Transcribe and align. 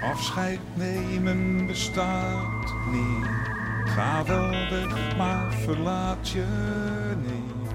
Afscheid 0.00 0.60
nemen 0.74 1.66
bestaat 1.66 2.74
niet. 2.92 3.26
Ga 3.84 4.24
wel 4.24 4.50
weg, 4.50 5.16
maar 5.16 5.52
verlaat 5.52 6.28
je 6.28 6.44
niet. 7.22 7.72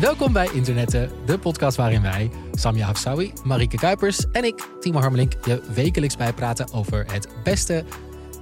Welkom 0.00 0.32
bij 0.32 0.48
Internetten, 0.52 1.10
de 1.26 1.38
podcast 1.38 1.76
waarin 1.76 2.02
wij, 2.02 2.30
Samia 2.52 2.86
Hafsawi, 2.86 3.32
Marieke 3.44 3.76
Kuipers 3.76 4.30
en 4.32 4.44
ik, 4.44 4.68
Timo 4.80 5.00
Harmelink, 5.00 5.32
je 5.44 5.62
wekelijks 5.74 6.16
bijpraten 6.16 6.72
over 6.72 7.12
het 7.12 7.28
beste 7.44 7.84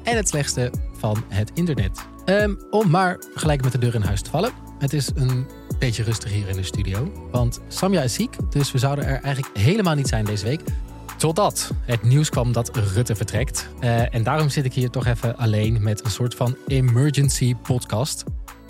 en 0.03 0.17
het 0.17 0.29
slechtste 0.29 0.73
van 0.99 1.25
het 1.29 1.51
internet. 1.55 2.07
Ehm, 2.25 2.55
om 2.71 2.91
maar 2.91 3.19
gelijk 3.35 3.63
met 3.63 3.73
de 3.73 3.79
deur 3.79 3.95
in 3.95 4.03
huis 4.03 4.23
te 4.23 4.31
vallen. 4.31 4.53
Het 4.79 4.93
is 4.93 5.11
een 5.15 5.47
beetje 5.85 6.03
rustig 6.03 6.33
hier 6.33 6.49
in 6.49 6.57
de 6.57 6.63
studio, 6.63 7.13
want 7.31 7.61
Samia 7.69 8.03
is 8.03 8.15
ziek, 8.15 8.37
dus 8.51 8.73
we 8.73 8.79
zouden 8.79 9.07
er 9.07 9.23
eigenlijk 9.23 9.59
helemaal 9.59 9.95
niet 9.95 10.09
zijn 10.09 10.25
deze 10.25 10.45
week. 10.45 10.61
Totdat 11.17 11.71
het 11.81 12.03
nieuws 12.03 12.31
kwam 12.31 12.53
dat 12.53 12.77
Rutte 12.77 13.17
vertrekt. 13.17 13.69
Eh, 13.81 14.15
en 14.15 14.23
daarom 14.23 14.49
zit 14.49 14.65
ik 14.65 14.73
hier 14.73 14.91
toch 14.91 15.07
even 15.07 15.37
alleen 15.37 15.83
met 15.83 16.05
een 16.05 16.11
soort 16.11 16.35
van 16.35 16.57
emergency 16.67 17.55
podcast. 17.55 18.25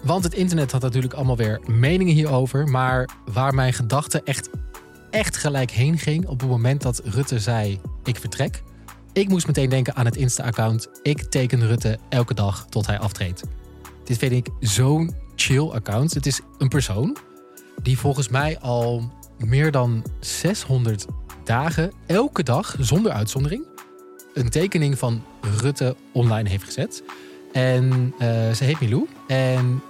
Want 0.05 0.25
het 0.25 0.35
internet 0.35 0.73
had 0.73 0.83
natuurlijk 0.83 1.15
allemaal 1.15 1.37
weer 1.37 1.61
meningen 1.67 2.15
hierover. 2.15 2.69
Maar 2.69 3.09
waar 3.33 3.55
mijn 3.55 3.73
gedachte 3.73 4.23
echt, 4.25 4.49
echt 5.11 5.37
gelijk 5.37 5.71
heen 5.71 5.99
ging 5.99 6.27
op 6.27 6.41
het 6.41 6.49
moment 6.49 6.83
dat 6.83 7.01
Rutte 7.05 7.39
zei: 7.39 7.81
Ik 8.05 8.17
vertrek. 8.17 8.63
Ik 9.13 9.29
moest 9.29 9.47
meteen 9.47 9.69
denken 9.69 9.95
aan 9.95 10.05
het 10.05 10.17
Insta-account. 10.17 10.89
Ik 11.03 11.23
teken 11.23 11.67
Rutte 11.67 11.99
elke 12.09 12.35
dag 12.35 12.67
tot 12.69 12.87
hij 12.87 12.99
aftreedt. 12.99 13.43
Dit 14.05 14.19
vind 14.19 14.33
ik 14.33 14.49
zo'n 14.61 15.23
chill 15.37 15.71
account. 15.71 16.15
Het 16.15 16.27
is 16.27 16.41
een 16.59 16.69
persoon 16.69 17.17
die 17.83 17.99
volgens 17.99 18.29
mij 18.29 18.59
al 18.59 19.13
meer 19.39 19.71
dan 19.71 20.05
600 20.21 21.07
dagen, 21.45 21.93
elke 22.07 22.43
dag, 22.43 22.77
zonder 22.79 23.13
uitzondering, 23.13 23.67
een 24.35 24.49
tekening 24.49 24.99
van 24.99 25.25
Rutte 25.61 25.97
online 26.13 26.49
heeft 26.49 26.65
gezet. 26.65 27.03
En 27.53 28.15
uh, 28.19 28.53
ze 28.53 28.65
heet 28.65 28.81
Milou. 28.81 29.09
En 29.27 29.83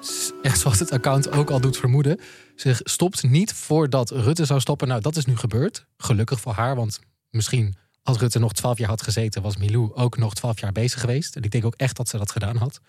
zoals 0.42 0.78
het 0.78 0.90
account 0.90 1.30
ook 1.30 1.50
al 1.50 1.60
doet 1.60 1.76
vermoeden, 1.76 2.20
ze 2.56 2.74
stopt 2.82 3.22
niet 3.22 3.52
voordat 3.52 4.10
Rutte 4.10 4.44
zou 4.44 4.60
stoppen. 4.60 4.88
Nou, 4.88 5.00
dat 5.00 5.16
is 5.16 5.24
nu 5.24 5.36
gebeurd. 5.36 5.86
Gelukkig 5.96 6.40
voor 6.40 6.52
haar, 6.52 6.76
want 6.76 7.00
misschien 7.30 7.74
als 8.02 8.18
Rutte 8.18 8.38
nog 8.38 8.52
twaalf 8.52 8.78
jaar 8.78 8.88
had 8.88 9.02
gezeten, 9.02 9.42
was 9.42 9.56
Milou 9.56 9.94
ook 9.94 10.16
nog 10.16 10.34
twaalf 10.34 10.60
jaar 10.60 10.72
bezig 10.72 11.00
geweest. 11.00 11.36
En 11.36 11.42
ik 11.42 11.50
denk 11.50 11.64
ook 11.64 11.74
echt 11.76 11.96
dat 11.96 12.08
ze 12.08 12.18
dat 12.18 12.30
gedaan 12.30 12.56
had. 12.56 12.80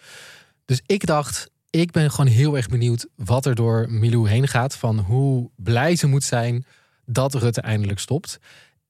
Dus 0.66 0.82
ik 0.86 1.06
dacht, 1.06 1.50
ik 1.82 1.92
ben 1.92 2.12
gewoon 2.12 2.32
heel 2.32 2.56
erg 2.56 2.68
benieuwd 2.68 3.08
wat 3.16 3.46
er 3.46 3.56
door 3.56 3.86
Milou 3.90 4.30
heen 4.30 4.48
gaat. 4.48 4.76
Van 4.76 5.00
hoe 5.00 5.50
blij 5.56 5.96
ze 5.96 6.08
moet 6.08 6.24
zijn 6.24 6.66
dat 7.06 7.34
Rutte 7.34 7.62
eindelijk 7.62 8.00
stopt. 8.00 8.40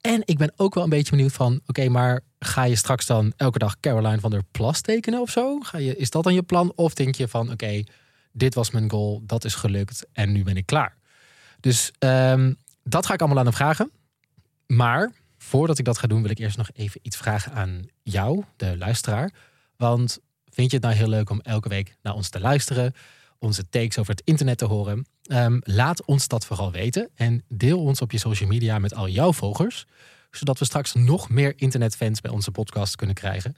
En 0.01 0.21
ik 0.25 0.37
ben 0.37 0.53
ook 0.55 0.73
wel 0.73 0.83
een 0.83 0.89
beetje 0.89 1.11
benieuwd 1.11 1.33
van, 1.33 1.61
oké, 1.65 1.89
maar 1.89 2.21
ga 2.39 2.63
je 2.63 2.75
straks 2.75 3.05
dan 3.05 3.33
elke 3.37 3.57
dag 3.57 3.79
Caroline 3.79 4.19
van 4.19 4.31
der 4.31 4.43
Plas 4.51 4.81
tekenen 4.81 5.21
of 5.21 5.29
zo? 5.29 5.59
Ga 5.59 5.77
je, 5.77 5.95
is 5.95 6.09
dat 6.09 6.23
dan 6.23 6.33
je 6.33 6.43
plan? 6.43 6.71
Of 6.75 6.93
denk 6.93 7.15
je 7.15 7.27
van, 7.27 7.51
oké, 7.51 7.83
dit 8.31 8.53
was 8.53 8.71
mijn 8.71 8.89
goal, 8.89 9.21
dat 9.25 9.45
is 9.45 9.55
gelukt 9.55 10.05
en 10.11 10.31
nu 10.31 10.43
ben 10.43 10.57
ik 10.57 10.65
klaar. 10.65 10.97
Dus 11.59 11.91
um, 11.99 12.57
dat 12.83 13.05
ga 13.05 13.13
ik 13.13 13.19
allemaal 13.19 13.39
aan 13.39 13.45
hem 13.45 13.53
vragen. 13.53 13.91
Maar 14.67 15.11
voordat 15.37 15.79
ik 15.79 15.85
dat 15.85 15.97
ga 15.97 16.07
doen, 16.07 16.21
wil 16.21 16.31
ik 16.31 16.39
eerst 16.39 16.57
nog 16.57 16.69
even 16.73 16.99
iets 17.03 17.17
vragen 17.17 17.51
aan 17.51 17.85
jou, 18.03 18.43
de 18.55 18.77
luisteraar. 18.77 19.31
Want 19.77 20.19
vind 20.55 20.71
je 20.71 20.77
het 20.77 20.85
nou 20.85 20.95
heel 20.95 21.09
leuk 21.09 21.29
om 21.29 21.41
elke 21.41 21.69
week 21.69 21.95
naar 22.01 22.13
ons 22.13 22.29
te 22.29 22.39
luisteren? 22.39 22.93
onze 23.39 23.69
takes 23.69 23.97
over 23.97 24.11
het 24.11 24.21
internet 24.25 24.57
te 24.57 24.65
horen. 24.65 25.05
Um, 25.31 25.61
laat 25.63 26.05
ons 26.05 26.27
dat 26.27 26.45
vooral 26.45 26.71
weten 26.71 27.09
en 27.15 27.43
deel 27.47 27.81
ons 27.81 28.01
op 28.01 28.11
je 28.11 28.17
social 28.17 28.49
media 28.49 28.79
met 28.79 28.95
al 28.95 29.07
jouw 29.07 29.33
volgers, 29.33 29.85
zodat 30.31 30.59
we 30.59 30.65
straks 30.65 30.93
nog 30.93 31.29
meer 31.29 31.53
internetfans 31.55 32.21
bij 32.21 32.31
onze 32.31 32.51
podcast 32.51 32.95
kunnen 32.95 33.15
krijgen 33.15 33.55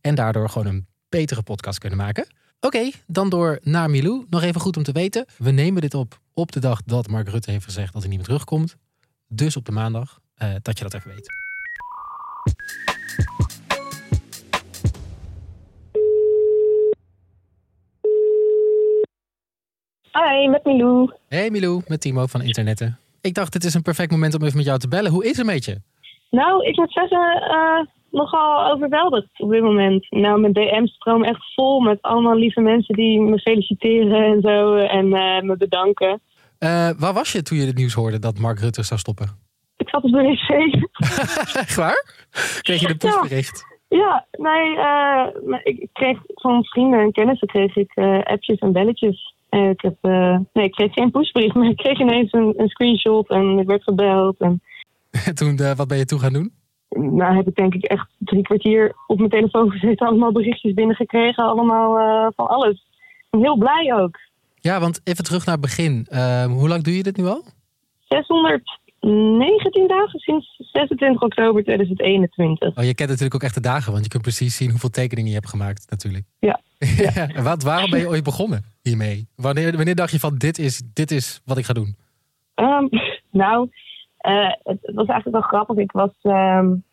en 0.00 0.14
daardoor 0.14 0.48
gewoon 0.48 0.66
een 0.66 0.86
betere 1.08 1.42
podcast 1.42 1.78
kunnen 1.78 1.98
maken. 1.98 2.26
Oké, 2.60 2.90
dan 3.06 3.28
door 3.28 3.58
naar 3.62 3.90
Milou. 3.90 4.26
Nog 4.30 4.42
even 4.42 4.60
goed 4.60 4.76
om 4.76 4.82
te 4.82 4.92
weten. 4.92 5.26
We 5.38 5.50
nemen 5.50 5.80
dit 5.80 5.94
op 5.94 6.20
op 6.34 6.52
de 6.52 6.60
dag 6.60 6.82
dat 6.82 7.08
Mark 7.08 7.28
Rutte 7.28 7.50
heeft 7.50 7.64
gezegd 7.64 7.92
dat 7.92 8.00
hij 8.00 8.10
niet 8.10 8.18
meer 8.18 8.26
terugkomt. 8.26 8.76
Dus 9.28 9.56
op 9.56 9.64
de 9.64 9.72
maandag, 9.72 10.20
uh, 10.38 10.54
dat 10.62 10.78
je 10.78 10.84
dat 10.84 10.94
even 10.94 11.10
weet. 11.10 11.26
Hi, 20.16 20.48
met 20.48 20.64
Milou. 20.64 21.10
Hey 21.28 21.50
Milou, 21.50 21.82
met 21.86 22.00
Timo 22.00 22.26
van 22.26 22.42
Internetten. 22.42 22.98
Ik 23.20 23.34
dacht, 23.34 23.52
dit 23.52 23.64
is 23.64 23.74
een 23.74 23.82
perfect 23.82 24.10
moment 24.10 24.34
om 24.34 24.42
even 24.42 24.56
met 24.56 24.66
jou 24.66 24.78
te 24.78 24.88
bellen. 24.88 25.10
Hoe 25.10 25.24
is 25.24 25.36
het 25.36 25.46
met 25.46 25.64
je? 25.64 25.80
Nou, 26.30 26.66
ik 26.66 26.76
moet 26.76 26.92
zeggen, 26.92 27.42
uh, 27.50 27.86
nogal 28.10 28.72
overweldigd 28.72 29.28
op 29.36 29.50
dit 29.50 29.62
moment. 29.62 30.10
Nou, 30.10 30.40
mijn 30.40 30.52
DM's 30.52 30.94
stromen 30.94 31.28
echt 31.28 31.54
vol 31.54 31.80
met 31.80 32.02
allemaal 32.02 32.36
lieve 32.36 32.60
mensen 32.60 32.94
die 32.94 33.20
me 33.20 33.38
feliciteren 33.38 34.24
en 34.24 34.40
zo. 34.40 34.76
En 34.76 35.06
uh, 35.06 35.40
me 35.40 35.56
bedanken. 35.56 36.20
Uh, 36.58 36.90
waar 36.98 37.12
was 37.12 37.32
je 37.32 37.42
toen 37.42 37.58
je 37.58 37.66
het 37.66 37.76
nieuws 37.76 37.94
hoorde 37.94 38.18
dat 38.18 38.38
Mark 38.38 38.58
Rutte 38.58 38.82
zou 38.82 39.00
stoppen? 39.00 39.28
Ik 39.76 39.88
zat 39.88 40.02
op 40.02 40.10
de 40.10 40.22
wc. 40.22 40.74
echt 41.64 41.74
waar? 41.74 42.28
Kreeg 42.60 42.80
je 42.80 42.88
een 42.88 42.96
pushbericht? 42.96 43.64
Ja, 43.88 44.26
nee, 44.30 44.70
ik 45.62 45.88
kreeg 45.92 46.18
van 46.34 46.64
vrienden 46.64 47.00
en 47.00 47.12
kennissen 47.12 47.48
kreeg 47.48 47.76
ik 47.76 47.92
appjes 48.24 48.58
en 48.58 48.72
belletjes. 48.72 49.34
Ik, 49.56 49.80
heb, 49.80 49.96
uh, 50.02 50.38
nee, 50.52 50.64
ik 50.64 50.72
kreeg 50.72 50.92
geen 50.92 51.10
pushbrief, 51.10 51.54
maar 51.54 51.68
ik 51.68 51.76
kreeg 51.76 52.00
ineens 52.00 52.32
een, 52.32 52.54
een 52.56 52.68
screenshot 52.68 53.28
en 53.28 53.58
ik 53.58 53.66
werd 53.66 53.82
gebeld. 53.82 54.38
En... 54.38 54.62
toen, 55.34 55.58
uh, 55.60 55.72
wat 55.72 55.88
ben 55.88 55.98
je 55.98 56.04
toen 56.04 56.20
gaan 56.20 56.32
doen? 56.32 56.52
Nou, 56.88 57.36
heb 57.36 57.46
ik 57.46 57.54
denk 57.54 57.74
ik 57.74 57.84
echt 57.84 58.08
drie 58.18 58.42
kwartier 58.42 58.94
op 59.06 59.18
mijn 59.18 59.30
telefoon 59.30 59.70
gezeten, 59.70 60.06
allemaal 60.06 60.32
berichtjes 60.32 60.74
binnengekregen, 60.74 61.44
allemaal 61.44 61.92
van 62.36 62.46
alles. 62.46 62.86
Heel 63.30 63.56
blij 63.56 63.94
ook. 63.94 64.18
Ja, 64.60 64.80
want 64.80 65.00
even 65.04 65.24
terug 65.24 65.44
naar 65.44 65.54
het 65.54 65.64
begin. 65.64 66.06
Ehm, 66.08 66.50
hoe 66.50 66.68
lang 66.68 66.82
doe 66.82 66.96
je 66.96 67.02
dit 67.02 67.16
nu 67.16 67.24
al? 67.24 67.44
619 68.08 69.88
dagen 69.88 70.18
sinds 70.18 70.56
26 70.58 71.22
oktober 71.22 71.62
2021. 71.62 72.76
Oh, 72.76 72.84
je 72.84 72.94
kent 72.94 73.08
natuurlijk 73.08 73.34
ook 73.34 73.42
echt 73.42 73.54
de 73.54 73.60
dagen, 73.60 73.92
want 73.92 74.04
je 74.04 74.10
kunt 74.10 74.22
precies 74.22 74.56
zien 74.56 74.70
hoeveel 74.70 74.90
tekeningen 74.90 75.30
je 75.30 75.36
hebt 75.36 75.48
gemaakt, 75.48 75.90
natuurlijk. 75.90 76.24
Ja. 76.38 76.60
ja. 77.14 77.42
wat, 77.42 77.62
waarom 77.62 77.90
ben 77.90 78.00
je 78.00 78.08
ooit 78.08 78.24
begonnen 78.24 78.64
hiermee? 78.86 79.28
Wanneer, 79.36 79.76
wanneer 79.76 79.94
dacht 79.94 80.10
je 80.10 80.18
van 80.18 80.36
dit 80.36 80.58
is, 80.58 80.82
dit 80.94 81.10
is 81.10 81.42
wat 81.44 81.58
ik 81.58 81.64
ga 81.64 81.72
doen? 81.72 81.96
Um, 82.54 82.88
nou, 83.42 83.68
uh, 84.28 84.52
het, 84.62 84.78
was 84.94 85.06
eigenlijk 85.06 85.30
wel 85.30 85.40
grappig. 85.40 85.76
Ik 85.76 85.92
was, 85.92 86.10
um, 86.22 86.84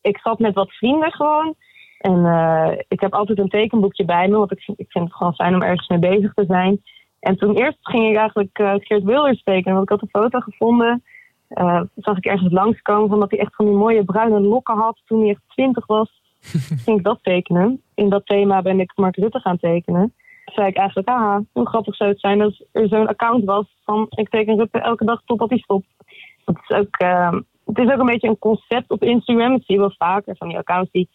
ik 0.00 0.18
zat 0.18 0.38
met 0.38 0.54
wat 0.54 0.72
vrienden 0.72 1.12
gewoon. 1.12 1.54
En 1.98 2.18
uh, 2.18 2.72
ik 2.88 3.00
heb 3.00 3.14
altijd 3.14 3.38
een 3.38 3.48
tekenboekje 3.48 4.04
bij 4.04 4.28
me, 4.28 4.36
want 4.36 4.52
ik, 4.52 4.62
ik 4.76 4.90
vind 4.90 5.04
het 5.04 5.14
gewoon 5.14 5.34
fijn 5.34 5.54
om 5.54 5.62
ergens 5.62 5.88
mee 5.88 5.98
bezig 5.98 6.34
te 6.34 6.44
zijn. 6.44 6.82
En 7.20 7.36
toen 7.36 7.54
eerst 7.54 7.78
ging 7.80 8.10
ik 8.10 8.16
eigenlijk 8.16 8.58
uh, 8.58 8.74
Geert 8.78 9.04
Wilders 9.04 9.42
tekenen, 9.42 9.74
want 9.74 9.90
ik 9.90 9.98
had 9.98 10.02
een 10.02 10.20
foto 10.20 10.40
gevonden. 10.40 11.02
Uh, 11.50 11.80
zag 11.96 12.16
ik 12.16 12.24
ergens 12.24 12.52
langskomen 12.52 13.08
van 13.08 13.20
dat 13.20 13.30
hij 13.30 13.40
echt 13.40 13.54
van 13.54 13.64
die 13.64 13.74
mooie 13.74 14.04
bruine 14.04 14.40
lokken 14.40 14.76
had 14.76 15.00
toen 15.04 15.20
hij 15.20 15.28
echt 15.28 15.42
twintig 15.48 15.86
was. 15.86 16.22
ging 16.84 16.98
ik 16.98 17.04
dat 17.04 17.18
tekenen. 17.22 17.82
In 17.94 18.08
dat 18.08 18.26
thema 18.26 18.62
ben 18.62 18.80
ik 18.80 18.92
Mark 18.96 19.16
Rutte 19.16 19.40
gaan 19.40 19.58
tekenen. 19.58 20.14
Zei 20.54 20.66
ik 20.66 20.76
eigenlijk, 20.76 21.08
ah, 21.08 21.38
hoe 21.52 21.68
grappig 21.68 21.96
zou 21.96 22.10
het 22.10 22.20
zijn 22.20 22.42
als 22.42 22.64
er 22.72 22.88
zo'n 22.88 23.06
account 23.06 23.44
was 23.44 23.66
van 23.84 24.06
ik 24.10 24.28
teken 24.28 24.56
Rutte 24.56 24.78
elke 24.78 25.04
dag 25.04 25.22
totdat 25.24 25.48
hij 25.48 25.58
stopt. 25.58 25.86
Dat 26.44 26.56
is 26.68 26.76
ook, 26.76 27.00
uh, 27.02 27.32
het 27.64 27.78
is 27.78 27.90
ook 27.92 27.98
een 27.98 28.06
beetje 28.06 28.28
een 28.28 28.38
concept 28.38 28.90
op 28.90 29.02
Instagram. 29.02 29.50
Dat 29.50 29.64
zie 29.64 29.74
je 29.74 29.80
wel 29.80 29.94
vaker 29.98 30.36
van 30.36 30.48
die 30.48 30.58
accounts 30.58 30.90
die 30.90 31.08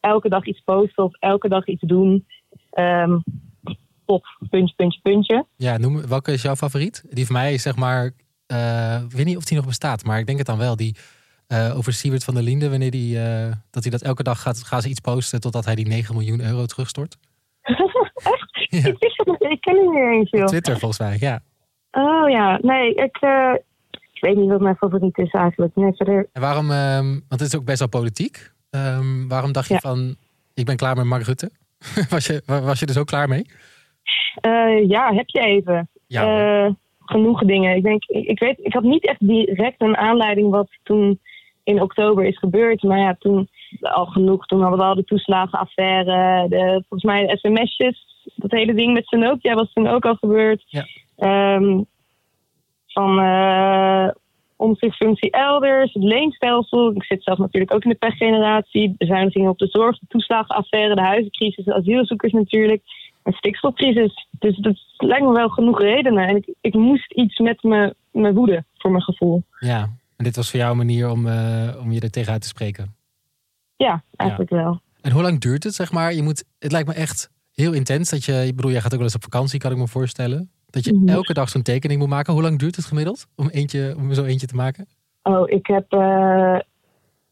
elke 0.00 0.28
dag 0.28 0.46
iets 0.46 0.60
posten 0.64 1.04
of 1.04 1.14
elke 1.18 1.48
dag 1.48 1.66
iets 1.66 1.82
doen. 1.82 2.26
Um, 2.78 3.22
tot 4.08 4.24
puntje, 4.50 4.74
puntje, 4.74 5.00
puntje. 5.02 5.46
Ja, 5.56 5.76
noem, 5.76 6.06
welke 6.06 6.32
is 6.32 6.42
jouw 6.42 6.56
favoriet? 6.56 7.04
Die 7.10 7.26
van 7.26 7.34
mij 7.34 7.54
is 7.54 7.62
zeg 7.62 7.76
maar, 7.76 8.10
uh, 8.52 9.02
weet 9.08 9.24
niet 9.24 9.36
of 9.36 9.44
die 9.44 9.56
nog 9.56 9.66
bestaat, 9.66 10.04
maar 10.04 10.18
ik 10.18 10.26
denk 10.26 10.38
het 10.38 10.46
dan 10.46 10.58
wel. 10.58 10.76
Die 10.76 10.96
uh, 11.48 11.76
over 11.76 11.92
Siewert 11.92 12.24
van 12.24 12.34
der 12.34 12.42
Linde, 12.42 12.70
wanneer 12.70 12.90
die, 12.90 13.16
uh, 13.16 13.52
dat 13.70 13.82
hij 13.82 13.92
dat 13.92 14.02
elke 14.02 14.22
dag 14.22 14.42
gaat, 14.42 14.62
gaan 14.62 14.82
ze 14.82 14.88
iets 14.88 15.00
posten 15.00 15.40
totdat 15.40 15.64
hij 15.64 15.74
die 15.74 15.86
9 15.86 16.14
miljoen 16.14 16.40
euro 16.40 16.66
terugstort. 16.66 17.16
Ja. 18.68 18.78
Ik, 18.88 18.96
wist 18.98 19.16
het, 19.16 19.42
ik 19.52 19.60
ken 19.60 19.76
hem 19.76 19.90
niet 19.90 20.12
eens, 20.12 20.30
joh. 20.30 20.44
Twitter 20.44 20.78
volgens 20.78 21.00
mij, 21.00 21.16
ja. 21.20 21.40
Oh 21.90 22.30
ja, 22.30 22.58
nee, 22.62 22.94
ik, 22.94 23.22
uh, 23.22 23.54
ik 24.12 24.20
weet 24.20 24.36
niet 24.36 24.48
wat 24.48 24.60
mijn 24.60 24.76
favoriet 24.76 25.18
is 25.18 25.30
eigenlijk. 25.30 25.76
Nee, 25.76 25.92
verder... 25.92 26.28
En 26.32 26.40
waarom, 26.40 26.70
um, 26.70 27.08
want 27.28 27.40
het 27.40 27.52
is 27.52 27.56
ook 27.56 27.64
best 27.64 27.78
wel 27.78 27.88
politiek. 27.88 28.50
Um, 28.70 29.28
waarom 29.28 29.52
dacht 29.52 29.68
je 29.68 29.74
ja. 29.74 29.80
van, 29.80 30.16
ik 30.54 30.64
ben 30.64 30.76
klaar 30.76 30.96
met 30.96 31.04
Mark 31.04 31.22
Rutte? 31.22 31.50
was, 32.10 32.26
je, 32.26 32.42
was 32.46 32.80
je 32.80 32.86
er 32.86 32.92
zo 32.92 33.04
klaar 33.04 33.28
mee? 33.28 33.46
Uh, 34.46 34.88
ja, 34.88 35.14
heb 35.14 35.28
je 35.28 35.40
even. 35.40 35.88
Ja, 36.06 36.64
uh, 36.64 36.72
genoeg 36.98 37.44
dingen. 37.44 37.76
Ik 37.76 37.82
denk, 37.82 38.04
ik, 38.04 38.26
ik, 38.26 38.38
weet, 38.38 38.58
ik 38.62 38.72
had 38.72 38.82
niet 38.82 39.06
echt 39.06 39.28
direct 39.28 39.80
een 39.80 39.96
aanleiding 39.96 40.50
wat 40.50 40.68
toen 40.82 41.20
in 41.64 41.82
oktober 41.82 42.24
is 42.24 42.38
gebeurd. 42.38 42.82
Maar 42.82 42.98
ja, 42.98 43.16
toen 43.18 43.48
al 43.80 44.06
genoeg. 44.06 44.46
Toen 44.46 44.60
hadden 44.60 44.78
we 44.78 44.84
al 44.84 44.94
de 44.94 45.04
toeslagenaffaire, 45.04 46.48
de, 46.48 46.84
volgens 46.88 47.02
mij 47.02 47.26
de 47.26 47.38
sms'jes. 47.38 48.06
Dat 48.48 48.58
hele 48.58 48.74
ding 48.74 48.92
met 48.92 49.06
Sanokia 49.06 49.54
was 49.54 49.72
toen 49.72 49.86
ook 49.86 50.04
al 50.04 50.14
gebeurd. 50.14 50.64
Ja. 50.66 50.86
Um, 51.54 51.86
van, 52.86 53.18
uh, 53.18 54.08
omzichtfunctie 54.56 55.30
elders, 55.30 55.92
het 55.92 56.02
leenstelsel. 56.02 56.92
Ik 56.94 57.04
zit 57.04 57.22
zelf 57.22 57.38
natuurlijk 57.38 57.74
ook 57.74 57.84
in 57.84 57.90
de 57.90 57.96
pechgeneratie. 57.96 58.94
Bezuinigingen 58.98 59.50
op 59.50 59.58
de 59.58 59.66
zorg, 59.66 59.98
de 59.98 60.06
toeslagenaffaire, 60.08 60.94
de 60.94 61.00
huizencrisis, 61.00 61.64
de 61.64 61.74
asielzoekers 61.74 62.32
natuurlijk. 62.32 62.82
Een 63.22 63.32
stikstofcrisis. 63.32 64.26
Dus 64.38 64.56
dat 64.56 64.76
lijkt 64.96 65.24
me 65.24 65.32
wel 65.32 65.48
genoeg 65.48 65.80
redenen. 65.80 66.28
En 66.28 66.36
ik, 66.36 66.54
ik 66.60 66.74
moest 66.74 67.12
iets 67.12 67.38
met 67.38 67.62
mijn, 67.62 67.94
mijn 68.10 68.34
woede, 68.34 68.64
voor 68.76 68.90
mijn 68.90 69.02
gevoel. 69.02 69.42
Ja, 69.58 69.88
en 70.16 70.24
dit 70.24 70.36
was 70.36 70.50
voor 70.50 70.60
jou 70.60 70.70
een 70.70 70.76
manier 70.76 71.10
om, 71.10 71.26
uh, 71.26 71.80
om 71.80 71.92
je 71.92 72.00
er 72.00 72.10
tegenuit 72.10 72.42
te 72.42 72.48
spreken? 72.48 72.94
Ja, 73.76 74.02
eigenlijk 74.16 74.50
wel. 74.50 74.80
En 75.00 75.12
hoe 75.12 75.22
lang 75.22 75.40
duurt 75.40 75.64
het, 75.64 75.74
zeg 75.74 75.92
maar? 75.92 76.14
Je 76.14 76.22
moet, 76.22 76.44
het 76.58 76.72
lijkt 76.72 76.88
me 76.88 76.94
echt 76.94 77.30
heel 77.60 77.72
intens. 77.72 78.10
Dat 78.10 78.24
je, 78.24 78.44
ik 78.46 78.56
bedoel, 78.56 78.70
jij 78.70 78.80
gaat 78.80 78.90
ook 78.92 78.98
wel 78.98 79.06
eens 79.06 79.14
op 79.16 79.22
vakantie, 79.22 79.58
kan 79.60 79.70
ik 79.72 79.76
me 79.78 79.86
voorstellen. 79.88 80.50
Dat 80.70 80.84
je 80.84 80.92
Mhm. 80.92 81.08
elke 81.08 81.32
dag 81.32 81.48
zo'n 81.48 81.62
tekening 81.62 82.00
moet 82.00 82.08
maken. 82.08 82.32
Hoe 82.32 82.42
lang 82.42 82.58
duurt 82.58 82.76
het 82.76 82.84
gemiddeld 82.84 83.26
om, 83.36 83.48
eentje, 83.48 83.94
om 83.96 84.12
zo 84.14 84.24
eentje 84.24 84.46
te 84.46 84.54
maken? 84.54 84.86
Oh, 85.22 85.50
ik 85.50 85.66
heb. 85.66 85.92
eh, 85.92 86.58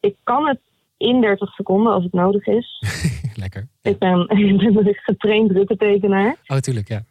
ik 0.00 0.16
kan 0.22 0.46
het 0.48 0.58
in 0.96 1.20
30 1.20 1.50
seconden 1.54 1.92
als 1.92 2.04
het 2.04 2.12
nodig 2.12 2.46
is. 2.46 2.82
Lekker. 3.34 3.68
Ja. 3.82 3.90
Ik 3.90 3.98
ben, 3.98 4.20
ik 4.38 4.56
ben 4.74 4.86
een 4.86 4.94
getraind 4.94 5.48
drukketekenaar. 5.50 6.36
Oh, 6.46 6.56
tuurlijk, 6.56 6.88
ja. 6.88 7.04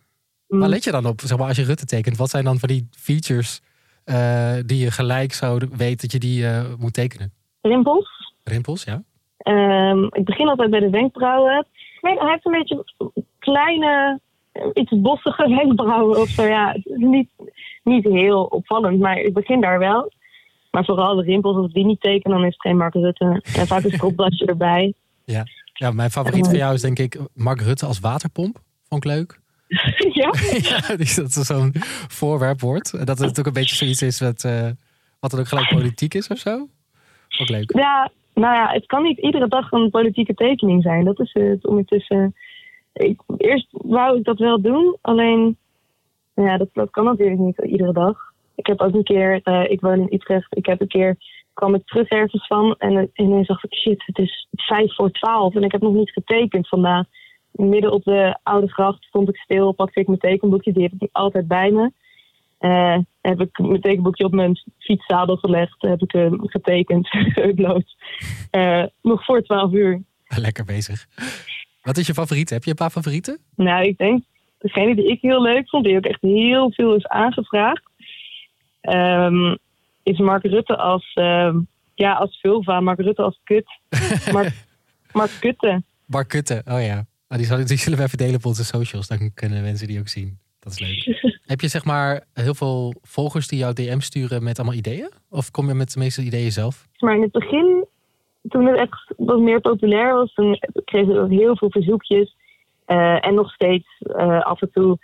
Mm, 0.47 0.59
Waar 0.59 0.69
let 0.69 0.83
je 0.83 0.91
dan 0.91 1.05
op? 1.05 1.21
Zeg 1.21 1.37
maar, 1.37 1.47
als 1.47 1.57
je 1.57 1.63
Rutte 1.63 1.85
tekent, 1.85 2.17
wat 2.17 2.29
zijn 2.29 2.43
dan 2.43 2.59
van 2.59 2.69
die 2.69 2.87
features 2.91 3.61
eh, 4.03 4.53
die 4.65 4.79
je 4.79 4.91
gelijk 4.91 5.33
zo 5.33 5.57
weet 5.77 6.01
dat 6.01 6.11
je 6.11 6.19
die 6.19 6.47
eh, 6.47 6.63
moet 6.77 6.93
tekenen? 6.93 7.33
Rimpels. 7.61 8.33
Rimpels, 8.43 8.83
ja. 8.83 9.03
Ehm, 9.37 10.03
ik 10.03 10.25
begin 10.25 10.47
altijd 10.47 10.69
bij 10.69 10.79
de 10.79 10.89
wenkbrauwen. 10.89 11.67
Weet, 12.05 12.19
hij 12.19 12.29
heeft 12.29 12.45
een 12.45 12.51
beetje 12.51 12.85
kleine, 13.39 14.19
iets 14.73 15.01
bossige 15.01 15.49
wenkbrauwen 15.59 16.19
of 16.19 16.27
zo. 16.27 16.43
Ja, 16.43 16.71
het 16.71 16.85
is 16.85 16.97
niet, 16.97 17.29
niet 17.83 18.03
heel 18.03 18.43
opvallend, 18.43 18.99
maar 18.99 19.17
ik 19.17 19.33
begin 19.33 19.61
daar 19.61 19.79
wel. 19.79 20.11
Maar 20.71 20.85
vooral 20.85 21.15
de 21.15 21.23
rimpels, 21.23 21.55
als 21.55 21.73
die 21.73 21.85
niet 21.85 22.01
teken, 22.01 22.31
dan 22.31 22.39
is 22.39 22.53
het 22.53 22.61
geen 22.61 22.77
Mark 22.77 22.93
Rutte. 22.93 23.41
En 23.55 23.67
vaak 23.67 23.83
een 23.83 23.91
stropdasje 23.91 24.45
erbij. 24.55 24.93
Ja, 25.73 25.91
mijn 25.91 26.11
favoriet 26.11 26.45
van 26.45 26.57
jou 26.57 26.73
is 26.73 26.81
denk 26.81 26.99
ik 26.99 27.19
Mark 27.33 27.61
Rutte 27.61 27.85
als 27.85 27.99
waterpomp. 27.99 28.59
Vond 28.87 29.05
ik 29.05 29.11
leuk. 29.11 29.39
ja? 30.21 30.33
ja, 30.61 30.87
dat 30.87 30.99
is 30.99 31.13
zo'n 31.47 31.73
voorwerpwoord. 32.07 32.91
Dat 32.91 33.07
het 33.07 33.19
natuurlijk 33.19 33.47
een 33.47 33.53
beetje 33.53 33.75
zoiets 33.75 34.01
is 34.01 34.19
wat, 34.19 34.43
eh, 34.43 34.69
wat 35.19 35.31
dan 35.31 35.39
ook 35.39 35.47
gelijk 35.47 35.69
politiek 35.69 36.13
is 36.13 36.27
of 36.27 36.37
zo. 36.37 36.67
Vond 37.29 37.49
ik 37.49 37.55
leuk. 37.55 37.77
ja, 37.77 38.11
nou 38.35 38.55
ja, 38.55 38.67
het 38.71 38.85
kan 38.85 39.03
niet 39.03 39.19
iedere 39.19 39.47
dag 39.47 39.71
een 39.71 39.89
politieke 39.89 40.33
tekening 40.33 40.83
zijn. 40.83 41.05
Dat 41.05 41.19
is 41.19 41.33
het 41.33 41.67
ondertussen. 41.67 42.35
Ik, 42.93 43.21
eerst 43.37 43.67
wou 43.71 44.17
ik 44.17 44.23
dat 44.23 44.37
wel 44.37 44.61
doen, 44.61 44.97
alleen 45.01 45.57
nou 46.35 46.49
ja, 46.49 46.57
dat, 46.73 46.89
kan 46.91 47.03
natuurlijk 47.03 47.39
niet 47.39 47.57
iedere 47.57 47.93
dag. 47.93 48.17
Ik 48.55 48.65
heb 48.65 48.81
ook 48.81 48.93
een 48.93 49.03
keer, 49.03 49.39
eh, 49.43 49.63
ik 49.69 49.81
woon 49.81 49.99
in 49.99 50.13
Utrecht, 50.13 50.57
ik 50.57 50.65
heb 50.65 50.81
een 50.81 50.87
keer, 50.87 51.17
kwam 51.53 51.75
ik 51.75 51.85
terug 51.85 52.09
ergens 52.09 52.47
van 52.47 52.75
en 52.77 52.97
eh, 52.97 53.07
ineens 53.13 53.47
dacht 53.47 53.63
ik, 53.63 53.73
shit, 53.73 54.03
het 54.05 54.17
is 54.17 54.47
vijf 54.51 54.95
voor 54.95 55.11
twaalf 55.11 55.55
en 55.55 55.63
ik 55.63 55.71
heb 55.71 55.81
nog 55.81 55.93
niet 55.93 56.11
getekend 56.11 56.67
vandaag. 56.67 57.05
Midden 57.51 57.91
op 57.91 58.03
de 58.03 58.37
oude 58.43 58.67
gracht 58.67 59.03
stond 59.03 59.29
ik 59.29 59.37
stil, 59.37 59.71
pakte 59.71 59.99
ik 59.99 60.07
mijn 60.07 60.19
tekenboekje, 60.19 60.73
die 60.73 60.83
heb 60.83 60.91
ik 61.01 61.09
altijd 61.11 61.47
bij 61.47 61.71
me. 61.71 61.91
Eh, 62.65 62.97
heb 63.21 63.41
ik 63.41 63.59
mijn 63.59 63.81
tekenboekje 63.81 64.25
op 64.25 64.33
mijn 64.33 64.59
fietszadel 64.79 65.35
gelegd, 65.35 65.75
heb 65.81 66.01
ik 66.01 66.11
hem 66.11 66.47
getekend, 66.47 67.07
geüpload. 67.35 67.95
Eh, 68.51 68.83
nog 69.01 69.25
voor 69.25 69.41
twaalf 69.41 69.73
uur. 69.73 70.01
Lekker 70.45 70.65
bezig. 70.65 71.05
Wat 71.81 71.97
is 71.97 72.07
je 72.07 72.13
favoriet? 72.13 72.49
Heb 72.49 72.63
je 72.63 72.69
een 72.69 72.75
paar 72.75 72.89
favorieten? 72.89 73.39
Nou, 73.55 73.85
ik 73.85 73.97
denk, 73.97 74.23
degene 74.57 74.95
die 74.95 75.07
ik 75.07 75.21
heel 75.21 75.41
leuk 75.41 75.69
vond, 75.69 75.83
die 75.83 75.97
ook 75.97 76.05
echt 76.05 76.21
heel 76.21 76.71
veel 76.71 76.95
is 76.95 77.07
aangevraagd, 77.07 77.83
ehm, 78.81 79.55
is 80.03 80.17
Mark 80.17 80.43
Rutte 80.43 80.77
als, 80.77 81.11
ehm, 81.13 81.59
ja, 81.95 82.13
als 82.13 82.39
vulva, 82.39 82.79
Mark 82.79 82.99
Rutte 82.99 83.21
als 83.21 83.39
kut. 83.43 83.79
Mark, 84.33 84.53
Mark 85.11 85.31
Kutte. 85.39 85.83
Mark 86.05 86.27
Kutte, 86.27 86.61
oh 86.65 86.81
ja. 86.81 87.05
Nou, 87.27 87.41
die, 87.41 87.45
zal, 87.45 87.65
die 87.65 87.77
zullen 87.77 87.97
we 87.97 88.03
even 88.03 88.17
delen 88.17 88.35
op 88.35 88.45
onze 88.45 88.65
socials. 88.65 89.07
Dan 89.07 89.33
kunnen 89.33 89.61
mensen 89.61 89.87
die 89.87 89.99
ook 89.99 90.07
zien. 90.07 90.39
Dat 90.65 90.73
is 90.73 90.79
leuk. 90.79 91.21
Heb 91.51 91.61
je 91.61 91.67
zeg 91.67 91.85
maar 91.85 92.23
heel 92.33 92.53
veel 92.53 92.93
volgers 93.01 93.47
die 93.47 93.59
jou 93.59 93.73
DM 93.73 93.99
sturen 93.99 94.43
met 94.43 94.57
allemaal 94.57 94.77
ideeën? 94.77 95.11
Of 95.29 95.51
kom 95.51 95.67
je 95.67 95.73
met 95.73 95.91
de 95.91 95.99
meeste 95.99 96.21
ideeën 96.21 96.51
zelf? 96.51 96.87
Maar 96.99 97.15
in 97.15 97.21
het 97.21 97.31
begin, 97.31 97.85
toen 98.49 98.65
het 98.65 98.77
echt 98.77 99.13
wat 99.17 99.39
meer 99.39 99.61
populair 99.61 100.13
was, 100.13 100.33
toen 100.33 100.59
kreeg 100.85 101.07
ik 101.07 101.17
ook 101.17 101.29
heel 101.29 101.57
veel 101.57 101.71
verzoekjes. 101.71 102.35
Eh, 102.85 103.25
en 103.25 103.33
nog 103.33 103.51
steeds 103.51 103.87
eh, 103.99 104.41
af 104.41 104.61
en 104.61 104.71
toe 104.71 104.97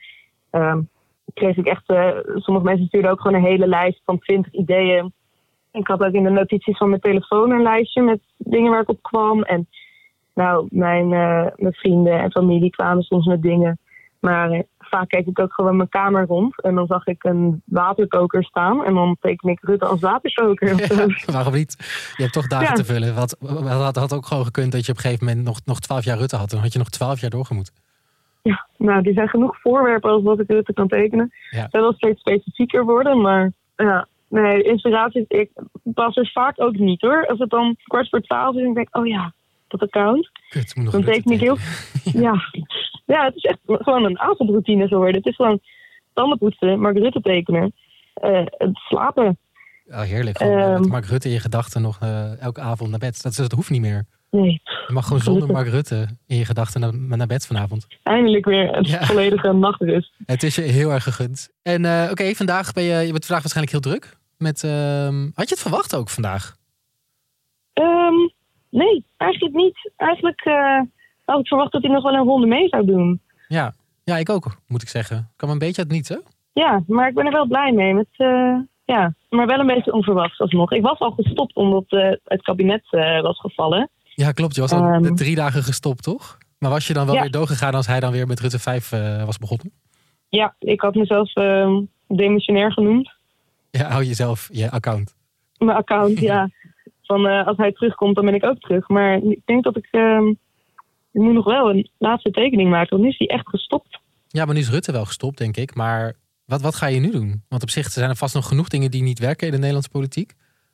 ehm, 0.49 0.81
kreeg 1.33 1.57
ik 1.57 1.65
echt, 1.65 1.89
eh, 1.89 2.17
sommige 2.35 2.65
mensen 2.65 2.87
stuurden 2.87 3.11
ook 3.11 3.21
gewoon 3.21 3.37
een 3.37 3.49
hele 3.49 3.67
lijst 3.67 4.01
van 4.05 4.19
20 4.19 4.53
ideeën. 4.53 5.13
Ik 5.71 5.87
had 5.87 6.03
ook 6.03 6.13
in 6.13 6.23
de 6.23 6.29
notities 6.29 6.77
van 6.77 6.89
mijn 6.89 7.01
telefoon 7.01 7.51
een 7.51 7.61
lijstje 7.61 8.01
met 8.01 8.19
dingen 8.37 8.71
waar 8.71 8.81
ik 8.81 8.89
op 8.89 9.01
kwam. 9.01 9.43
En 9.43 9.67
nou, 10.33 10.67
mijn, 10.69 11.13
eh, 11.13 11.47
mijn 11.55 11.73
vrienden 11.73 12.19
en 12.19 12.31
familie 12.31 12.69
kwamen 12.69 13.03
soms 13.03 13.25
met 13.25 13.41
dingen. 13.41 13.79
Maar 14.19 14.63
vaak 14.91 15.09
keek 15.09 15.27
ik 15.27 15.39
ook 15.39 15.53
gewoon 15.53 15.75
mijn 15.75 15.89
kamer 15.89 16.25
rond. 16.25 16.61
En 16.61 16.75
dan 16.75 16.85
zag 16.87 17.05
ik 17.07 17.23
een 17.23 17.61
waterkoker 17.65 18.43
staan. 18.43 18.85
En 18.85 18.93
dan 18.93 19.17
teken 19.19 19.49
ik 19.49 19.59
Rutte 19.61 19.85
als 19.85 19.99
waterkoker. 19.99 20.67
Ja, 20.97 21.05
waarom 21.33 21.53
niet? 21.53 21.75
Je 22.15 22.21
hebt 22.21 22.33
toch 22.33 22.47
dagen 22.47 22.67
Ja. 22.67 22.73
te 22.73 22.85
vullen. 22.85 23.15
Wat, 23.15 23.37
wat 23.39 23.95
had, 23.95 24.13
ook 24.13 24.25
gewoon 24.25 24.45
gekund 24.45 24.71
dat 24.71 24.85
je 24.85 24.91
op 24.91 24.97
een 24.97 25.03
gegeven 25.03 25.25
moment 25.25 25.45
nog, 25.45 25.59
nog 25.65 25.79
12 25.79 26.03
jaar 26.03 26.17
Rutte 26.17 26.35
had. 26.35 26.49
Dan 26.49 26.59
had 26.59 26.73
je 26.73 26.79
nog 26.79 26.89
12 26.89 27.19
jaar 27.21 27.29
doorgemoet. 27.29 27.71
Ja, 28.41 28.67
nou, 28.77 29.01
die 29.01 29.13
zijn 29.13 29.27
genoeg 29.29 29.61
voorwerpen 29.61 30.11
als 30.11 30.23
wat 30.23 30.39
ik 30.39 30.49
Rutte 30.49 30.73
kan 30.73 30.87
tekenen. 30.87 31.31
Ja. 31.49 31.67
Zal 31.71 31.81
wel 31.81 31.93
steeds 31.93 32.19
specifieker 32.19 32.85
worden, 32.85 33.21
maar 33.21 33.51
ja. 33.75 34.07
Nee, 34.27 34.63
inspiratie, 34.63 35.25
ik 35.27 35.49
pas 35.83 36.15
er 36.17 36.29
vaak 36.33 36.61
ook 36.61 36.77
niet 36.77 37.01
hoor. 37.01 37.25
Als 37.27 37.39
het 37.39 37.49
dan 37.49 37.75
kwart 37.83 38.09
voor 38.09 38.21
twaalf 38.21 38.55
is 38.55 38.61
en 38.61 38.67
ik 38.69 38.75
denk, 38.75 38.97
oh 38.97 39.07
ja, 39.07 39.33
dat 39.67 39.81
account. 39.81 40.29
Kut, 40.49 40.75
moet 40.75 40.83
nog 40.83 40.93
Dan 40.93 41.03
teken 41.03 41.31
ik 41.31 41.39
heel... 41.39 41.55
tekenen. 42.03 42.21
Ja. 42.23 42.33
Ja, 43.11 43.25
het 43.25 43.35
is 43.35 43.43
echt 43.43 43.59
gewoon 43.65 44.03
een 44.05 44.19
avondroutine 44.19 44.87
geworden. 44.87 45.15
Het 45.15 45.25
is 45.25 45.35
gewoon 45.35 45.59
tanden 46.13 46.37
poetsen, 46.37 46.79
Mark 46.79 46.97
Rutte 46.97 47.21
tekenen, 47.21 47.73
eh, 48.13 48.45
het 48.45 48.77
slapen. 48.77 49.37
Oh, 49.87 50.01
heerlijk. 50.01 50.37
Eh, 50.39 50.61
Ehm. 50.63 50.79
met 50.79 50.89
Mark 50.89 51.05
Rutte 51.05 51.27
in 51.27 51.33
je 51.33 51.39
gedachten 51.39 51.81
nog 51.81 51.97
eh, 52.01 52.41
elke 52.41 52.61
avond 52.61 52.89
naar 52.89 52.99
bed. 52.99 53.21
Dat, 53.23 53.35
dat 53.35 53.51
hoeft 53.51 53.69
niet 53.69 53.81
meer. 53.81 54.05
Nee, 54.29 54.61
Je 54.87 54.93
mag 54.93 55.05
gewoon 55.05 55.21
zonder. 55.21 55.51
Mark 55.51 55.67
Rutte 55.67 56.07
in 56.27 56.37
je 56.37 56.45
gedachten 56.45 56.81
naar, 56.81 57.17
naar 57.17 57.27
bed 57.27 57.45
vanavond. 57.47 57.87
eindelijk 58.03 58.45
weer 58.45 58.75
een 58.77 58.83
Ja. 58.83 59.03
volledige 59.05 59.51
nachtrust. 59.53 60.13
Het 60.25 60.43
is 60.43 60.55
je 60.55 60.61
heel 60.61 60.91
erg 60.91 61.03
gegund. 61.03 61.49
En 61.63 62.09
oké, 62.11 62.33
vandaag 62.33 62.73
ben 62.73 62.83
je, 62.83 62.93
je 63.05 63.11
bent 63.11 63.25
vandaag 63.25 63.41
waarschijnlijk 63.43 63.71
heel 63.71 63.91
druk. 63.91 64.17
Met, 64.37 64.63
ehm, 64.63 65.21
had 65.33 65.49
je 65.49 65.53
het 65.55 65.59
verwacht 65.61 65.95
ook 65.95 66.09
vandaag? 66.09 66.55
Ehm, 67.73 68.15
nee, 68.69 69.05
eigenlijk 69.17 69.53
niet. 69.55 69.91
Eigenlijk 69.97 70.41
had 71.31 71.39
ik 71.39 71.47
verwacht 71.47 71.71
dat 71.71 71.81
hij 71.81 71.91
nog 71.91 72.03
wel 72.03 72.13
een 72.13 72.23
ronde 72.25 72.47
mee 72.47 72.67
zou 72.67 72.85
doen. 72.85 73.21
Ja. 73.47 73.73
ja, 74.03 74.17
ik 74.17 74.29
ook, 74.29 74.55
moet 74.67 74.81
ik 74.81 74.87
zeggen. 74.89 75.31
Kan 75.35 75.47
me 75.47 75.53
een 75.53 75.59
beetje 75.59 75.81
uit 75.81 75.91
niets, 75.91 76.09
hè? 76.09 76.17
Ja, 76.53 76.83
maar 76.87 77.07
ik 77.07 77.13
ben 77.15 77.25
er 77.25 77.31
wel 77.31 77.47
blij 77.47 77.71
mee. 77.71 77.93
Met, 77.93 78.07
eh, 78.17 78.55
ja, 78.85 79.13
maar 79.29 79.47
wel 79.47 79.59
een 79.59 79.67
beetje 79.67 79.93
onverwachts 79.93 80.39
alsnog. 80.39 80.71
Ik 80.71 80.81
was 80.81 80.99
al 80.99 81.11
gestopt 81.11 81.55
omdat 81.55 81.83
eh, 81.87 82.11
het 82.23 82.41
kabinet 82.41 82.83
eh, 82.89 83.21
was 83.21 83.39
gevallen. 83.39 83.89
Ja, 84.03 84.31
klopt. 84.31 84.55
Je 84.55 84.61
was 84.61 84.71
al 84.71 84.83
Ehm. 84.83 85.15
drie 85.15 85.35
dagen 85.35 85.63
gestopt, 85.63 86.03
toch? 86.03 86.37
Maar 86.59 86.69
was 86.69 86.87
je 86.87 86.93
dan 86.93 87.05
wel 87.05 87.15
Ja. 87.15 87.21
weer 87.21 87.31
doorgegaan 87.31 87.73
als 87.73 87.87
hij 87.87 87.99
dan 87.99 88.11
weer 88.11 88.27
met 88.27 88.39
Rutte 88.39 88.59
5 88.59 88.91
eh, 88.91 89.23
was 89.25 89.37
begonnen? 89.37 89.71
Ja, 90.29 90.55
ik 90.59 90.81
had 90.81 90.95
mezelf 90.95 91.33
ehm, 91.35 91.81
demissionair 92.07 92.71
genoemd. 92.71 93.11
Ja, 93.71 93.89
hou 93.89 94.03
jezelf 94.03 94.49
je 94.51 94.71
account. 94.71 95.15
Mijn 95.57 95.77
account, 95.77 96.19
ja. 96.19 96.49
Van 97.11 97.25
als 97.45 97.57
hij 97.57 97.71
terugkomt, 97.71 98.15
dan 98.15 98.25
ben 98.25 98.33
ik 98.33 98.45
ook 98.45 98.59
terug. 98.59 98.87
Maar 98.87 99.17
ik 99.23 99.39
denk 99.45 99.63
dat 99.63 99.77
ik... 99.77 99.87
ik 101.11 101.21
moet 101.21 101.33
nog 101.33 101.45
wel 101.45 101.69
een 101.69 101.89
laatste 101.97 102.31
tekening 102.31 102.69
maken. 102.69 102.89
Want 102.89 103.01
nu 103.03 103.09
is 103.09 103.17
hij 103.17 103.27
echt 103.27 103.49
gestopt. 103.49 103.99
Ja, 104.27 104.45
maar 104.45 104.53
nu 104.53 104.59
is 104.59 104.69
Rutte 104.69 104.91
wel 104.91 105.05
gestopt, 105.05 105.37
denk 105.37 105.57
ik. 105.57 105.75
Maar 105.75 106.13
wat, 106.45 106.61
wat 106.61 106.75
ga 106.75 106.87
je 106.87 106.99
nu 106.99 107.11
doen? 107.11 107.43
Want 107.49 107.61
op 107.61 107.69
zich 107.69 107.85
zijn 107.87 108.09
er 108.09 108.15
vast 108.15 108.35
nog 108.35 108.47
genoeg 108.47 108.67
dingen 108.67 108.91
die 108.91 109.03
niet 109.03 109.19
werken 109.19 109.45
in 109.45 109.51
de 109.51 109.57
Nederlandse 109.57 109.91
politiek. 109.91 110.33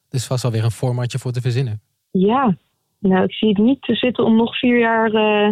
Dus 0.10 0.28
vast 0.28 0.44
wel 0.44 0.52
weer 0.52 0.64
een 0.64 0.72
formatje 0.72 1.20
voor 1.20 1.32
te 1.32 1.42
verzinnen. 1.42 1.82
Ja, 2.12 2.58
nou, 3.00 3.24
ik 3.24 3.34
zie 3.34 3.50
het 3.50 3.58
niet 3.58 3.82
te 3.82 3.96
zitten 3.96 4.24
om 4.26 4.36
nog 4.36 4.58
vier 4.60 4.80
jaar 4.80 5.12
eh, 5.14 5.52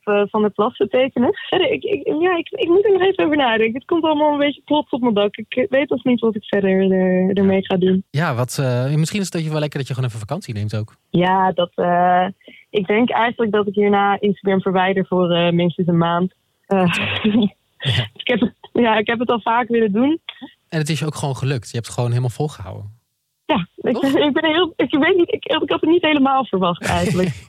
v- 0.00 0.30
van 0.32 0.42
het 0.44 0.54
plas 0.54 0.76
te 0.76 0.88
tekenen. 0.88 1.30
Verder, 1.48 1.70
ik, 1.70 1.82
ik, 1.82 2.06
ja, 2.20 2.36
ik, 2.36 2.48
ik 2.50 2.68
moet 2.68 2.84
er 2.84 2.92
nog 2.92 3.00
even 3.02 3.24
over 3.24 3.36
nadenken. 3.36 3.74
Het 3.74 3.84
komt 3.84 4.04
allemaal 4.04 4.32
een 4.32 4.38
beetje 4.38 4.62
plots 4.64 4.90
op 4.90 5.00
mijn 5.00 5.14
dak. 5.14 5.36
Ik 5.36 5.66
weet 5.70 5.88
nog 5.88 6.04
niet 6.04 6.20
wat 6.20 6.34
ik 6.36 6.44
verder 6.44 6.90
er, 6.92 7.36
ermee 7.36 7.64
ga 7.64 7.76
doen. 7.76 8.04
Ja, 8.10 8.34
wat, 8.34 8.58
eh, 8.60 8.94
misschien 8.94 9.18
is 9.20 9.24
het 9.24 9.32
dat 9.34 9.44
je 9.44 9.50
wel 9.50 9.60
lekker 9.60 9.78
dat 9.78 9.88
je 9.88 9.94
gewoon 9.94 10.08
even 10.08 10.20
vakantie 10.20 10.54
neemt 10.54 10.76
ook. 10.76 10.96
Ja, 11.10 11.52
dat, 11.52 11.70
eh, 11.74 12.26
ik 12.70 12.86
denk 12.86 13.10
eigenlijk 13.10 13.52
dat 13.52 13.66
ik 13.66 13.74
hierna 13.74 14.20
Instagram 14.20 14.60
verwijder 14.60 15.06
voor 15.06 15.30
eh, 15.30 15.52
minstens 15.52 15.86
een 15.88 15.98
maand. 15.98 16.32
Eh, 16.66 16.82
ik, 18.14 18.28
heb, 18.28 18.40
het- 18.40 18.54
ja, 18.72 18.96
ik 18.98 19.06
heb 19.06 19.18
het 19.18 19.30
al 19.30 19.40
vaak 19.40 19.68
willen 19.68 19.92
doen. 19.92 20.20
En 20.68 20.78
het 20.78 20.88
is 20.88 20.98
je 20.98 21.06
ook 21.06 21.14
gewoon 21.14 21.36
gelukt. 21.36 21.66
Je 21.68 21.74
hebt 21.74 21.86
het 21.86 21.94
gewoon 21.94 22.08
helemaal 22.10 22.30
volgehouden. 22.30 22.98
Ja, 23.46 23.66
ik, 23.76 23.96
ik 24.26 24.32
ben 24.32 24.44
heel, 24.52 24.72
ik 24.76 24.90
weet 24.98 25.16
niet, 25.16 25.32
ik, 25.32 25.44
ik 25.44 25.70
had 25.70 25.80
het 25.80 25.90
niet 25.90 26.02
helemaal 26.02 26.44
verwacht 26.44 26.84
eigenlijk. 26.84 27.48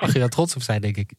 Mag 0.00 0.12
je 0.12 0.18
daar 0.18 0.28
trots 0.28 0.56
op 0.56 0.62
zijn, 0.62 0.80
denk 0.80 0.96
ik. 0.96 1.12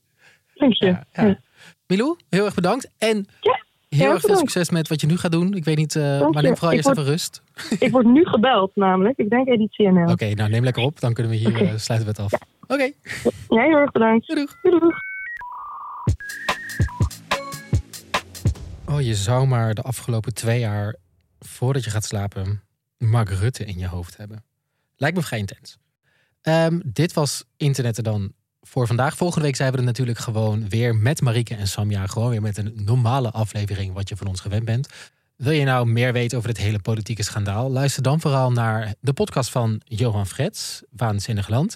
Dank 0.54 0.74
je. 0.74 0.86
Ja, 0.86 1.04
ja. 1.14 1.40
Milou, 1.88 2.18
heel 2.30 2.46
erg 2.46 2.54
bedankt. 2.54 2.92
En 2.98 3.28
Ja. 3.42 3.60
heel 3.90 4.08
Ja, 4.08 4.12
erg 4.14 4.22
veel 4.22 4.36
succes 4.38 4.70
met 4.70 4.88
wat 4.88 5.02
je 5.02 5.08
nu 5.08 5.18
gaat 5.18 5.32
doen. 5.32 5.54
Ik 5.54 5.64
weet 5.64 5.78
niet, 5.78 5.96
eh, 5.96 6.04
maar 6.04 6.30
je. 6.32 6.42
neem 6.42 6.58
vooral 6.58 6.72
eerst 6.76 6.86
word- 6.86 6.98
even 6.98 7.10
rust. 7.10 7.42
Ik 7.80 7.92
word 7.92 8.06
nu 8.06 8.26
gebeld 8.26 8.76
namelijk. 8.76 9.18
Ik 9.18 9.30
denk 9.30 9.48
editie 9.48 9.92
NL. 9.92 10.12
Oké, 10.12 10.34
nou 10.34 10.50
neem 10.50 10.64
lekker 10.64 10.84
op. 10.84 11.00
Dan 11.00 11.14
kunnen 11.14 11.32
we 11.32 11.38
hier 11.38 11.62
eh, 11.62 11.78
sluiten 11.78 12.14
we 12.16 12.22
het 12.24 12.34
af. 12.34 12.40
Oké, 12.68 12.92
Jij 13.50 13.66
heel 13.68 13.78
erg 13.78 13.92
bedankt. 13.92 14.28
doei, 14.28 14.40
doeg. 14.40 14.56
Doei, 14.62 14.80
doeg. 14.80 15.02
Oh, 18.86 19.02
je 19.02 19.16
zou 19.16 19.48
maar 19.48 19.74
de 19.74 19.82
afgelopen 19.82 20.34
twee 20.34 20.60
jaar, 20.60 20.96
voordat 21.40 21.84
je 21.84 21.90
gaat 21.90 22.06
slapen, 22.06 22.62
Mark 22.98 23.30
Rutte 23.30 23.66
in 23.66 23.78
je 23.80 23.88
hoofd 23.88 24.18
hebben. 24.18 24.44
Lijkt 24.96 25.16
me 25.18 25.24
vrij 25.24 25.40
intens. 25.40 25.78
Ehm, 26.42 26.80
dit 26.86 27.14
was 27.14 27.44
internetten 27.58 28.04
dan 28.04 28.32
voor 28.62 28.88
vandaag. 28.88 29.16
Volgende 29.16 29.46
week 29.46 29.56
zijn 29.56 29.72
we 29.72 29.78
er 29.78 29.84
natuurlijk 29.84 30.18
gewoon 30.18 30.70
weer 30.70 30.96
met 30.96 31.22
Marieke 31.22 31.56
en 31.56 31.68
Samja. 31.68 32.08
Gewoon 32.08 32.30
weer 32.30 32.42
met 32.42 32.58
een 32.58 32.74
normale 32.76 33.32
aflevering, 33.32 33.94
wat 33.94 34.10
je 34.10 34.16
van 34.16 34.28
ons 34.28 34.40
gewend 34.40 34.66
bent. 34.66 34.88
Wil 35.36 35.52
je 35.52 35.66
nou 35.66 35.86
meer 35.88 36.14
weten 36.14 36.38
over 36.38 36.54
dit 36.54 36.64
hele 36.64 36.80
politieke 36.80 37.24
schandaal? 37.24 37.72
Luister 37.72 38.04
dan 38.04 38.20
vooral 38.22 38.52
naar 38.52 38.94
de 39.00 39.14
podcast 39.14 39.50
van 39.50 39.82
Johan 39.84 40.28
Frets, 40.28 40.84
Waanzinnig 40.90 41.48
Land. 41.50 41.76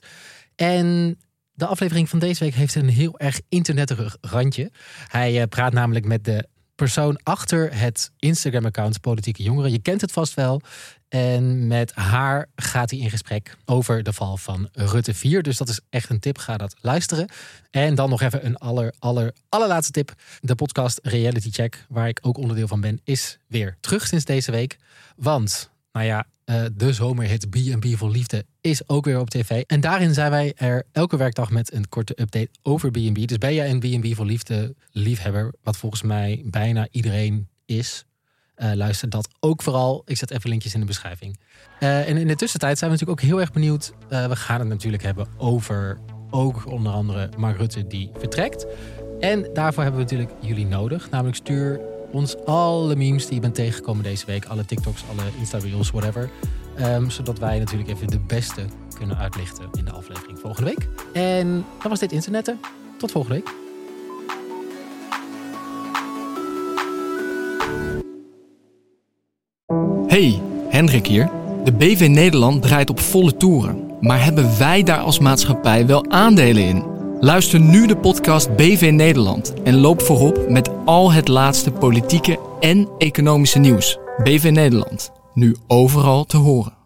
En 0.57 1.19
de 1.53 1.65
aflevering 1.65 2.09
van 2.09 2.19
deze 2.19 2.43
week 2.43 2.53
heeft 2.53 2.75
een 2.75 2.89
heel 2.89 3.19
erg 3.19 3.41
internetterig 3.49 4.17
randje. 4.21 4.71
Hij 5.07 5.41
eh, 5.41 5.47
praat 5.47 5.73
namelijk 5.73 6.05
met 6.05 6.25
de 6.25 6.47
persoon 6.75 7.19
achter 7.23 7.79
het 7.79 8.11
Instagram-account 8.19 9.01
Politieke 9.01 9.43
Jongeren. 9.43 9.71
Je 9.71 9.79
kent 9.79 10.01
het 10.01 10.11
vast 10.11 10.33
wel. 10.33 10.61
En 11.07 11.67
met 11.67 11.93
haar 11.95 12.49
gaat 12.55 12.89
hij 12.89 12.99
in 12.99 13.09
gesprek 13.09 13.57
over 13.65 14.03
de 14.03 14.13
val 14.13 14.37
van 14.37 14.69
Rutte 14.71 15.13
4. 15.13 15.43
Dus 15.43 15.57
dat 15.57 15.69
is 15.69 15.79
echt 15.89 16.09
een 16.09 16.19
tip. 16.19 16.37
Ga 16.37 16.57
dat 16.57 16.75
luisteren. 16.81 17.29
En 17.71 17.95
dan 17.95 18.09
nog 18.09 18.21
even 18.21 18.45
een 18.45 18.57
aller, 18.57 18.93
aller, 18.99 19.33
allerlaatste 19.49 19.91
tip. 19.91 20.13
De 20.39 20.55
podcast 20.55 20.99
Reality 21.03 21.51
Check, 21.51 21.85
waar 21.89 22.07
ik 22.07 22.19
ook 22.21 22.37
onderdeel 22.37 22.67
van 22.67 22.81
ben, 22.81 23.01
is 23.03 23.37
weer 23.47 23.77
terug 23.79 24.07
sinds 24.07 24.25
deze 24.25 24.51
week. 24.51 24.77
Want, 25.15 25.71
nou 25.91 26.05
ja, 26.05 26.25
eh, 26.47 26.63
de 26.75 26.93
zomerhit 26.93 27.49
B&B 27.49 27.85
voor 27.97 28.09
Liefde 28.09 28.45
is 28.61 28.89
ook 28.89 29.05
weer 29.05 29.19
op 29.19 29.29
tv. 29.29 29.63
En 29.65 29.79
daarin 29.81 30.13
zijn 30.13 30.31
wij 30.31 30.53
er 30.55 30.83
elke 30.91 31.17
werkdag 31.17 31.51
met 31.51 31.73
een 31.73 31.89
korte 31.89 32.21
update 32.21 32.49
over 32.61 32.91
B&B. 32.91 33.27
Dus 33.27 33.37
ben 33.37 33.53
jij 33.53 33.69
een 33.69 33.79
B&B 33.79 34.15
voor 34.15 34.25
Liefde 34.25 34.75
liefhebber, 34.91 35.53
wat 35.63 35.77
volgens 35.77 36.01
mij 36.01 36.41
bijna 36.45 36.87
iedereen 36.91 37.47
is... 37.65 38.05
eh, 38.55 38.71
luister 38.73 39.09
dat 39.09 39.29
ook 39.39 39.61
vooral. 39.61 40.01
Ik 40.05 40.17
zet 40.17 40.31
even 40.31 40.49
linkjes 40.49 40.73
in 40.73 40.79
de 40.79 40.85
beschrijving. 40.85 41.39
Eh, 41.79 42.09
en 42.09 42.17
in 42.17 42.27
de 42.27 42.35
tussentijd 42.35 42.77
zijn 42.77 42.91
we 42.91 42.97
natuurlijk 42.97 43.23
ook 43.23 43.29
heel 43.29 43.41
erg 43.41 43.51
benieuwd. 43.51 43.93
We 44.09 44.35
gaan 44.35 44.59
het 44.59 44.69
natuurlijk 44.69 45.03
hebben 45.03 45.27
over 45.37 45.99
ook 46.29 46.71
onder 46.71 46.91
andere 46.91 47.29
Mark 47.37 47.57
Rutte 47.57 47.87
die 47.87 48.11
vertrekt. 48.17 48.65
En 49.19 49.49
daarvoor 49.53 49.83
hebben 49.83 50.05
we 50.05 50.13
natuurlijk 50.13 50.41
jullie 50.41 50.65
nodig. 50.65 51.09
Namelijk 51.09 51.37
stuur 51.37 51.79
ons 52.11 52.45
alle 52.45 52.95
memes 52.95 53.25
die 53.25 53.35
je 53.35 53.41
bent 53.41 53.55
tegengekomen 53.55 54.03
deze 54.03 54.25
week. 54.25 54.45
Alle 54.45 54.65
TikToks, 54.65 55.03
alle 55.11 55.29
Insta-reels, 55.39 55.91
whatever. 55.91 56.29
Ehm, 56.75 57.09
zodat 57.09 57.39
wij 57.39 57.59
natuurlijk 57.59 57.89
even 57.89 58.07
de 58.07 58.19
beste 58.19 58.65
kunnen 58.97 59.17
uitlichten 59.17 59.65
in 59.77 59.85
de 59.85 59.91
aflevering 59.91 60.39
volgende 60.39 60.69
week. 60.69 60.89
En 61.13 61.65
dan 61.81 61.89
was 61.89 61.99
dit 61.99 62.11
Internetten. 62.11 62.59
Tot 62.97 63.11
volgende 63.11 63.35
week. 63.35 63.53
Hey, 70.07 70.41
Hendrik 70.69 71.07
hier. 71.07 71.29
De 71.63 71.71
BV 71.71 72.07
Nederland 72.09 72.61
draait 72.61 72.89
op 72.89 72.99
volle 72.99 73.37
toeren. 73.37 73.91
Maar 73.99 74.23
hebben 74.23 74.57
wij 74.57 74.83
daar 74.83 74.99
als 74.99 75.19
maatschappij 75.19 75.85
wel 75.87 76.05
aandelen 76.09 76.63
in? 76.63 76.96
Luister 77.19 77.59
nu 77.59 77.88
de 77.88 77.97
podcast 77.97 78.55
BV 78.55 78.89
Nederland 78.93 79.53
en 79.63 79.79
loop 79.79 80.01
voorop 80.01 80.50
met 80.50 80.69
al 80.86 81.12
het 81.12 81.27
laatste 81.27 81.71
politieke 81.71 82.39
en 82.59 82.89
economische 82.97 83.59
nieuws. 83.59 83.97
BV 84.24 84.50
Nederland, 84.53 85.12
nu 85.33 85.55
overal 85.67 86.25
te 86.25 86.38
horen. 86.38 86.76